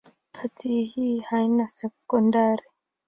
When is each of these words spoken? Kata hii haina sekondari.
Kata 0.31 0.69
hii 0.69 1.19
haina 1.19 1.67
sekondari. 1.67 2.63